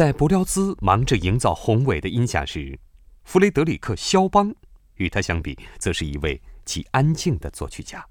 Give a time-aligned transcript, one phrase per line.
[0.00, 2.78] 在柏辽兹忙着营造宏伟的音响时，
[3.24, 4.50] 弗雷德里克·肖邦
[4.94, 8.02] 与他相比，则是一位极安静的作曲家。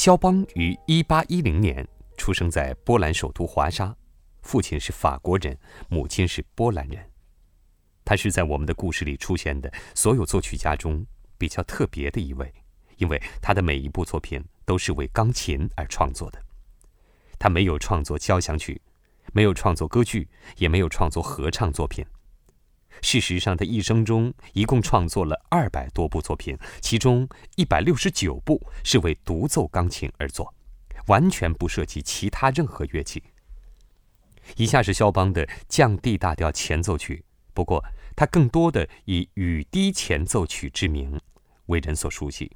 [0.00, 3.94] 肖邦于1810年出生在波兰首都华沙，
[4.40, 5.54] 父亲是法国人，
[5.90, 7.06] 母亲是波兰人。
[8.02, 11.04] 他是在我们的故事里出现的所有作曲家中
[11.36, 12.50] 比较特别的一位，
[12.96, 16.42] 因为他的每一部作品都是为钢琴而创作的。
[17.38, 18.80] 他没有创作交响曲，
[19.34, 22.02] 没有创作歌剧，也没有创作合唱作品。
[23.02, 30.54] 事实上，他一生中一共创作了二百多部作品，其中一百六十九部是为独奏钢琴而作，
[31.06, 33.22] 完全不涉及其他任何乐器。
[34.56, 37.24] 以下是肖邦的降 D 大调前奏曲，
[37.54, 37.84] 不过
[38.16, 41.20] 他更多的以雨滴前奏曲之名
[41.66, 42.50] 为人所熟悉。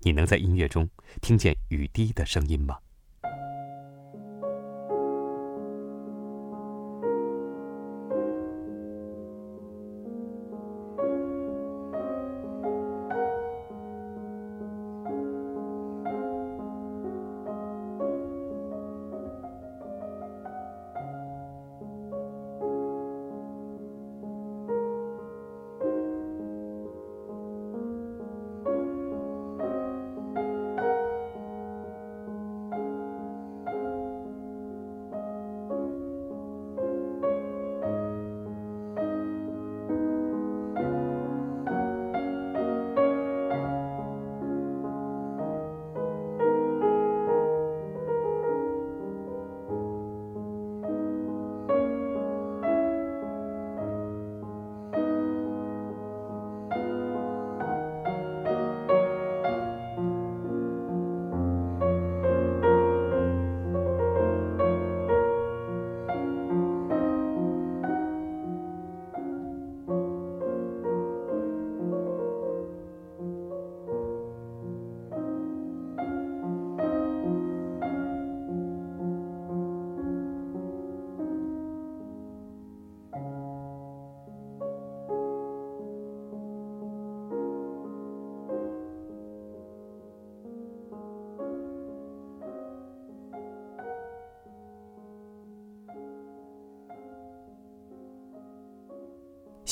[0.00, 0.88] 你能在音乐中
[1.20, 2.78] 听见雨滴的声音吗？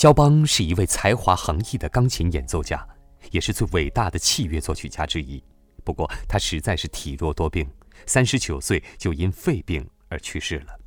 [0.01, 2.89] 肖邦是一位才华横溢的钢琴演奏家，
[3.33, 5.45] 也是最伟大的器乐作曲家之一。
[5.85, 7.71] 不过，他实在是体弱多病，
[8.07, 10.81] 三十九岁就因肺病而去世了。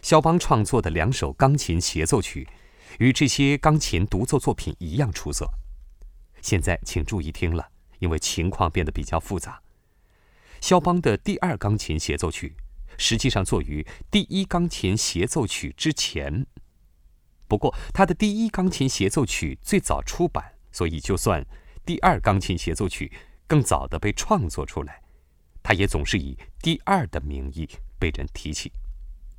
[0.00, 2.48] 肖邦创作的两首钢琴协奏曲，
[2.98, 5.46] 与这些钢琴独奏作品一样出色。
[6.40, 7.68] 现在，请注意听了，
[7.98, 9.60] 因为情况变得比较复杂。
[10.62, 12.56] 肖邦的第二钢琴协奏曲，
[12.96, 16.46] 实际上作于第一钢琴协奏曲之前。
[17.48, 21.44] 不过，他的第一钢琴协奏曲最早出版，所以就算
[21.84, 23.12] 第二钢琴协奏曲
[23.46, 25.00] 更早的被创作出来，
[25.62, 28.72] 他也总是以第二的名义被人提起。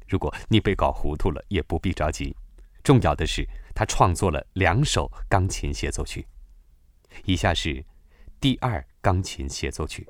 [0.08, 2.36] 如果你被搞糊涂了，也不必着急。
[2.82, 3.46] 重要的是，
[3.76, 6.26] 他创作了两首钢琴协奏曲。
[7.26, 7.84] 以下是
[8.40, 10.08] 第二钢琴协奏曲。